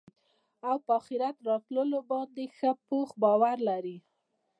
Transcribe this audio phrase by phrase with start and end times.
[0.67, 3.97] او په آخرت راتلو باندي ښه پوخ باور لري